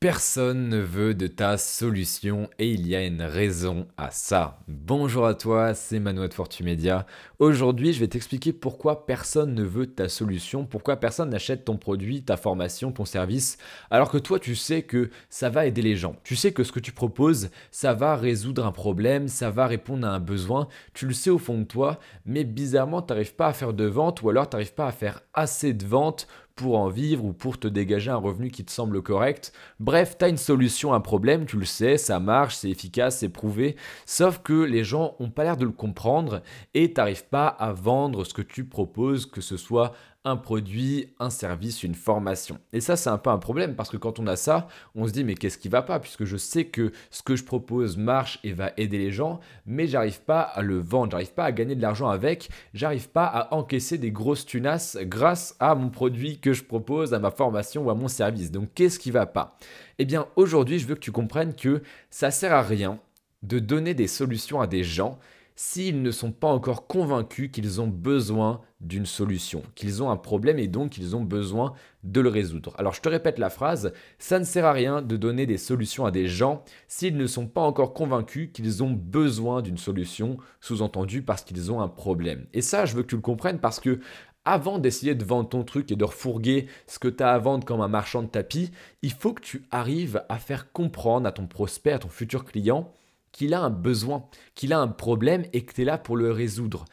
[0.00, 4.58] Personne ne veut de ta solution et il y a une raison à ça.
[4.66, 7.04] Bonjour à toi, c'est Manuel de Fortumedia.
[7.38, 12.22] Aujourd'hui, je vais t'expliquer pourquoi personne ne veut ta solution, pourquoi personne n'achète ton produit,
[12.22, 13.58] ta formation, ton service,
[13.90, 16.16] alors que toi tu sais que ça va aider les gens.
[16.24, 20.06] Tu sais que ce que tu proposes, ça va résoudre un problème, ça va répondre
[20.06, 23.48] à un besoin, tu le sais au fond de toi, mais bizarrement, tu n'arrives pas
[23.48, 26.26] à faire de vente ou alors tu n'arrives pas à faire assez de ventes
[26.60, 29.50] pour en vivre ou pour te dégager un revenu qui te semble correct.
[29.78, 33.20] Bref, tu as une solution à un problème, tu le sais, ça marche, c'est efficace,
[33.20, 36.42] c'est prouvé, sauf que les gens n'ont pas l'air de le comprendre
[36.74, 39.92] et tu n'arrives pas à vendre ce que tu proposes, que ce soit
[40.24, 42.58] un produit, un service, une formation.
[42.72, 45.12] Et ça, c'est un peu un problème parce que quand on a ça, on se
[45.12, 45.98] dit mais qu'est-ce qui va pas?
[45.98, 49.86] Puisque je sais que ce que je propose marche et va aider les gens, mais
[49.86, 53.54] j'arrive pas à le vendre, j'arrive pas à gagner de l'argent avec, j'arrive pas à
[53.54, 57.90] encaisser des grosses tunasses grâce à mon produit que je propose, à ma formation ou
[57.90, 58.50] à mon service.
[58.50, 59.56] Donc qu'est-ce qui va pas?
[59.98, 62.98] Eh bien, aujourd'hui, je veux que tu comprennes que ça sert à rien
[63.42, 65.18] de donner des solutions à des gens
[65.56, 70.58] s'ils ne sont pas encore convaincus qu'ils ont besoin d'une solution, qu'ils ont un problème
[70.58, 72.74] et donc qu'ils ont besoin de le résoudre.
[72.78, 76.06] Alors je te répète la phrase, ça ne sert à rien de donner des solutions
[76.06, 81.22] à des gens s'ils ne sont pas encore convaincus qu'ils ont besoin d'une solution, sous-entendu
[81.22, 82.46] parce qu'ils ont un problème.
[82.54, 84.00] Et ça, je veux que tu le comprennes parce que
[84.44, 87.66] avant d'essayer de vendre ton truc et de refourguer ce que tu as à vendre
[87.66, 88.70] comme un marchand de tapis,
[89.02, 92.92] il faut que tu arrives à faire comprendre à ton prospect, à ton futur client,
[93.32, 96.30] qu'il a un besoin, qu'il a un problème et que tu es là pour le
[96.30, 96.84] résoudre.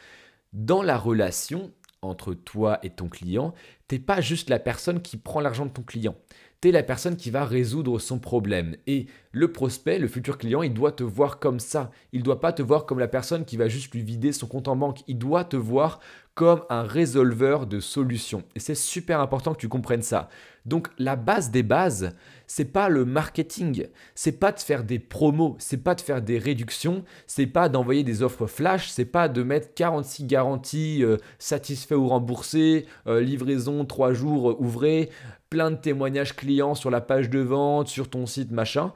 [0.53, 1.71] Dans la relation
[2.01, 3.53] entre toi et ton client,
[3.87, 6.15] tu n'es pas juste la personne qui prend l'argent de ton client.
[6.61, 8.75] Tu es la personne qui va résoudre son problème.
[8.87, 11.91] Et le prospect, le futur client, il doit te voir comme ça.
[12.13, 14.47] Il ne doit pas te voir comme la personne qui va juste lui vider son
[14.47, 15.01] compte en banque.
[15.07, 15.99] Il doit te voir
[16.37, 18.43] comme un résolveur de solutions.
[18.55, 20.29] Et c'est super important que tu comprennes ça.
[20.67, 25.55] Donc la base des bases, c'est pas le marketing, c'est pas de faire des promos,
[25.57, 29.41] c'est pas de faire des réductions, c'est pas d'envoyer des offres flash, c'est pas de
[29.41, 35.09] mettre 46 garanties euh, satisfait ou remboursé, euh, livraison 3 jours euh, ouvrés,
[35.49, 38.93] plein de témoignages clients sur la page de vente, sur ton site, machin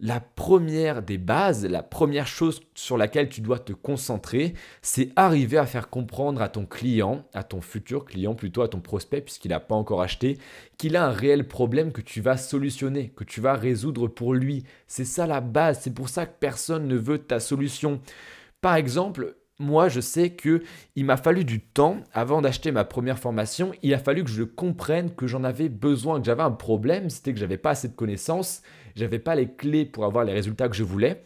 [0.00, 5.56] la première des bases, la première chose sur laquelle tu dois te concentrer, c'est arriver
[5.56, 9.50] à faire comprendre à ton client, à ton futur client, plutôt à ton prospect, puisqu'il
[9.50, 10.38] n'a pas encore acheté,
[10.78, 14.64] qu'il a un réel problème que tu vas solutionner, que tu vas résoudre pour lui.
[14.88, 18.00] C'est ça la base, c'est pour ça que personne ne veut ta solution.
[18.60, 20.62] Par exemple, moi, je sais que
[20.96, 23.70] il m'a fallu du temps avant d'acheter ma première formation.
[23.82, 27.32] Il a fallu que je comprenne que j'en avais besoin, que j'avais un problème, c'était
[27.32, 28.62] que j'avais pas assez de connaissances,
[28.94, 31.24] j'avais pas les clés pour avoir les résultats que je voulais.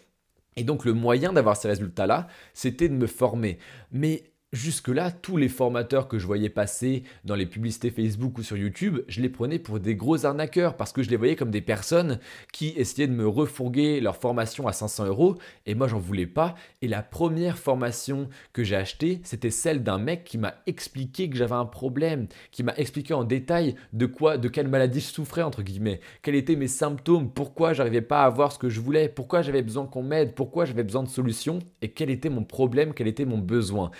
[0.57, 3.59] Et donc le moyen d'avoir ces résultats-là, c'était de me former.
[3.93, 8.57] Mais Jusque-là, tous les formateurs que je voyais passer dans les publicités Facebook ou sur
[8.57, 11.61] YouTube, je les prenais pour des gros arnaqueurs parce que je les voyais comme des
[11.61, 12.19] personnes
[12.51, 16.55] qui essayaient de me refourguer leur formation à 500 euros et moi j'en voulais pas.
[16.81, 21.37] Et la première formation que j'ai achetée, c'était celle d'un mec qui m'a expliqué que
[21.37, 25.43] j'avais un problème, qui m'a expliqué en détail de quoi, de quelle maladie je souffrais
[25.43, 29.11] entre guillemets, quels étaient mes symptômes, pourquoi j'arrivais pas à avoir ce que je voulais,
[29.11, 32.95] pourquoi j'avais besoin qu'on m'aide, pourquoi j'avais besoin de solutions et quel était mon problème,
[32.95, 33.91] quel était mon besoin.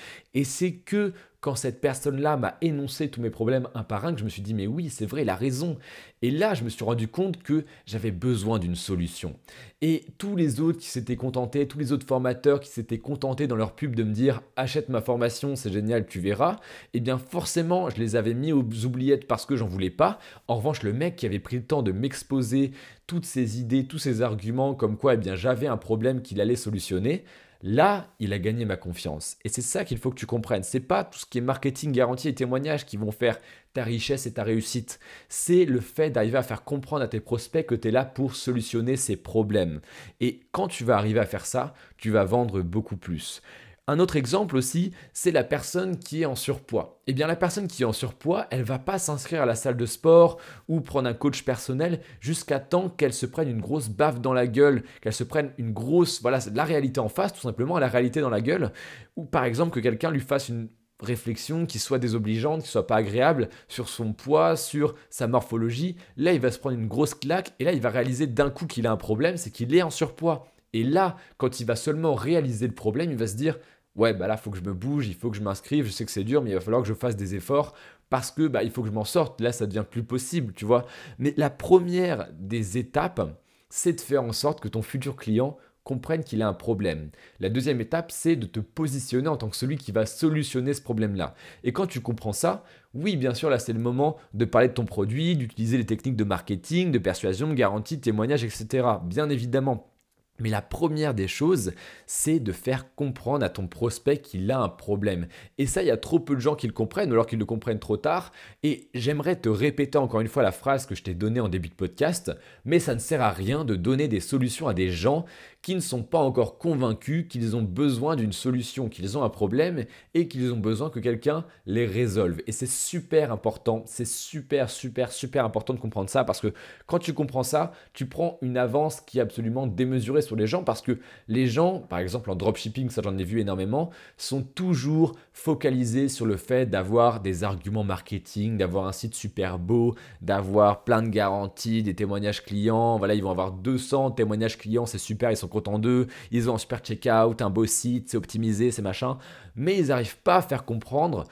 [0.45, 4.25] C'est que quand cette personne-là m'a énoncé tous mes problèmes un par un que je
[4.25, 5.79] me suis dit, mais oui, c'est vrai, il a raison.
[6.21, 9.37] Et là, je me suis rendu compte que j'avais besoin d'une solution.
[9.81, 13.55] Et tous les autres qui s'étaient contentés, tous les autres formateurs qui s'étaient contentés dans
[13.55, 16.57] leur pub de me dire, achète ma formation, c'est génial, tu verras,
[16.93, 20.19] eh bien forcément, je les avais mis aux oubliettes parce que j'en voulais pas.
[20.49, 22.73] En revanche, le mec qui avait pris le temps de m'exposer
[23.07, 26.57] toutes ses idées, tous ses arguments, comme quoi eh bien j'avais un problème qu'il allait
[26.57, 27.25] solutionner,
[27.63, 29.37] Là, il a gagné ma confiance.
[29.45, 30.63] Et c'est ça qu'il faut que tu comprennes.
[30.63, 33.39] C'est pas tout ce qui est marketing, garantie et témoignage qui vont faire
[33.73, 35.01] ta richesse et ta réussite.
[35.29, 38.37] C'est le fait d'arriver à faire comprendre à tes prospects que tu es là pour
[38.37, 39.81] solutionner ces problèmes.
[40.21, 43.43] Et quand tu vas arriver à faire ça, tu vas vendre beaucoup plus.
[43.91, 47.01] Un autre exemple aussi, c'est la personne qui est en surpoids.
[47.07, 49.79] Eh bien, la personne qui est en surpoids, elle va pas s'inscrire à la salle
[49.79, 50.37] de sport
[50.69, 54.47] ou prendre un coach personnel jusqu'à temps qu'elle se prenne une grosse baffe dans la
[54.47, 58.21] gueule, qu'elle se prenne une grosse, voilà, la réalité en face, tout simplement, la réalité
[58.21, 58.73] dans la gueule,
[59.17, 60.69] ou par exemple que quelqu'un lui fasse une
[61.01, 65.97] réflexion qui soit désobligeante, qui soit pas agréable sur son poids, sur sa morphologie.
[66.19, 68.67] Là, il va se prendre une grosse claque et là, il va réaliser d'un coup
[68.67, 70.47] qu'il a un problème, c'est qu'il est en surpoids.
[70.75, 73.59] Et là, quand il va seulement réaliser le problème, il va se dire
[73.99, 75.91] ouais, bah là, il faut que je me bouge, il faut que je m'inscrive, je
[75.91, 77.75] sais que c'est dur, mais il va falloir que je fasse des efforts
[78.09, 79.41] parce que bah, il faut que je m'en sorte.
[79.41, 80.87] Là, ça devient plus possible, tu vois.
[81.19, 83.37] Mais la première des étapes,
[83.69, 87.11] c'est de faire en sorte que ton futur client comprenne qu'il a un problème.
[87.41, 90.83] La deuxième étape, c'est de te positionner en tant que celui qui va solutionner ce
[90.83, 91.35] problème-là.
[91.65, 92.63] Et quand tu comprends ça,
[92.95, 96.17] oui, bien sûr, là, c'est le moment de parler de ton produit, d'utiliser les techniques
[96.17, 98.87] de marketing, de persuasion, de garantie, de témoignage, etc.
[99.03, 99.91] Bien évidemment.
[100.39, 101.73] Mais la première des choses,
[102.07, 105.27] c'est de faire comprendre à ton prospect qu'il a un problème.
[105.59, 107.45] Et ça, il y a trop peu de gens qui le comprennent, alors qu'ils le
[107.45, 108.33] comprennent trop tard.
[108.63, 111.69] Et j'aimerais te répéter encore une fois la phrase que je t'ai donnée en début
[111.69, 112.33] de podcast,
[112.65, 115.25] mais ça ne sert à rien de donner des solutions à des gens
[115.63, 119.85] qui ne sont pas encore convaincus qu'ils ont besoin d'une solution, qu'ils ont un problème
[120.15, 122.41] et qu'ils ont besoin que quelqu'un les résolve.
[122.47, 126.53] Et c'est super important, c'est super, super, super important de comprendre ça parce que
[126.87, 130.63] quand tu comprends ça, tu prends une avance qui est absolument démesurée sur les gens
[130.63, 135.17] parce que les gens, par exemple en dropshipping, ça j'en ai vu énormément, sont toujours
[135.33, 141.03] focalisés sur le fait d'avoir des arguments marketing, d'avoir un site super beau, d'avoir plein
[141.03, 142.97] de garanties, des témoignages clients.
[142.99, 146.55] Voilà, ils vont avoir 200 témoignages clients, c'est super, ils sont contents d'eux, ils ont
[146.55, 149.19] un super checkout, un beau site, c'est optimisé, c'est machin,
[149.55, 151.25] mais ils n'arrivent pas à faire comprendre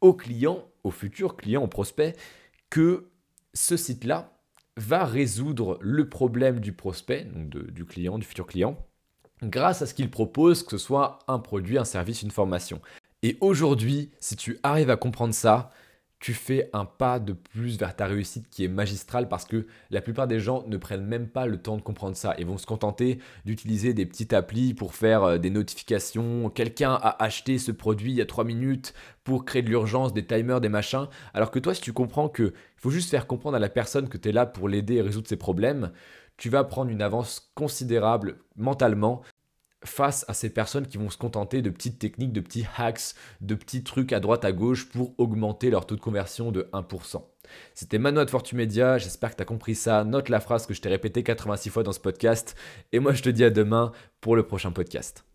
[0.00, 2.16] aux clients, aux futurs clients, aux prospects,
[2.70, 3.08] que
[3.54, 4.32] ce site-là
[4.76, 8.76] va résoudre le problème du prospect, donc du client, du futur client,
[9.42, 12.80] grâce à ce qu'il propose, que ce soit un produit, un service, une formation.
[13.22, 15.70] Et aujourd'hui, si tu arrives à comprendre ça,
[16.18, 20.00] tu fais un pas de plus vers ta réussite qui est magistrale parce que la
[20.00, 22.66] plupart des gens ne prennent même pas le temps de comprendre ça et vont se
[22.66, 26.48] contenter d'utiliser des petites applis pour faire euh, des notifications.
[26.50, 30.26] Quelqu'un a acheté ce produit il y a 3 minutes pour créer de l'urgence, des
[30.26, 31.06] timers, des machins.
[31.34, 34.16] Alors que toi, si tu comprends qu'il faut juste faire comprendre à la personne que
[34.16, 35.92] tu es là pour l'aider à résoudre ses problèmes,
[36.36, 39.22] tu vas prendre une avance considérable mentalement
[39.86, 43.54] face à ces personnes qui vont se contenter de petites techniques, de petits hacks, de
[43.54, 47.22] petits trucs à droite à gauche pour augmenter leur taux de conversion de 1%.
[47.74, 50.04] C'était Manoa de Fortumedia, j'espère que tu as compris ça.
[50.04, 52.56] Note la phrase que je t'ai répétée 86 fois dans ce podcast.
[52.92, 55.25] Et moi je te dis à demain pour le prochain podcast.